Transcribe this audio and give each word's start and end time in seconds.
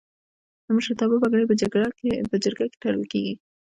د 0.65 0.67
مشرتابه 0.75 1.15
پګړۍ 1.23 1.45
په 1.49 1.55
جرګه 2.41 2.65
کې 2.77 2.79
تړل 2.81 3.03
کیږي. 3.11 3.35